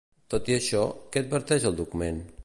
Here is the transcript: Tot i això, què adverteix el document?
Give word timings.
Tot 0.33 0.47
i 0.51 0.55
això, 0.55 0.81
què 1.15 1.23
adverteix 1.25 1.67
el 1.71 1.77
document? 1.83 2.23